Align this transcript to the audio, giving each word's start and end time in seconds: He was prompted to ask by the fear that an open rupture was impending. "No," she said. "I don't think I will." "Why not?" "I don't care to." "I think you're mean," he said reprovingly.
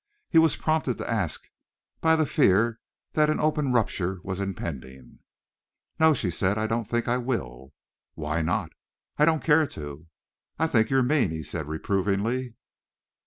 He 0.31 0.39
was 0.39 0.55
prompted 0.55 0.97
to 0.97 1.07
ask 1.07 1.47
by 1.99 2.15
the 2.15 2.25
fear 2.25 2.79
that 3.11 3.29
an 3.29 3.39
open 3.39 3.71
rupture 3.71 4.19
was 4.23 4.39
impending. 4.39 5.19
"No," 5.99 6.15
she 6.15 6.31
said. 6.31 6.57
"I 6.57 6.65
don't 6.65 6.85
think 6.87 7.07
I 7.07 7.17
will." 7.19 7.71
"Why 8.15 8.41
not?" 8.41 8.71
"I 9.19 9.25
don't 9.25 9.43
care 9.43 9.67
to." 9.67 10.07
"I 10.57 10.65
think 10.65 10.89
you're 10.89 11.03
mean," 11.03 11.29
he 11.29 11.43
said 11.43 11.67
reprovingly. 11.67 12.55